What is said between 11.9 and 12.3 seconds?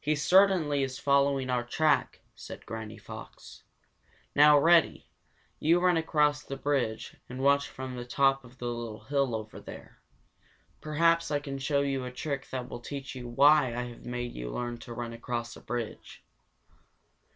a